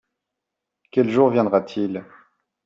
[0.89, 2.03] Quel jour viendra-t-il?